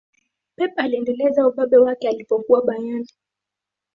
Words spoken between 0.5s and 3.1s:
pep aliendeleza ubabe wake alipokuwa bayern